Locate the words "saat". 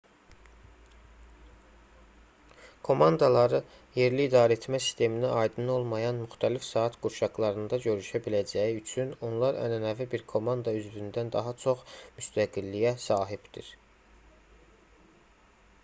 6.69-6.97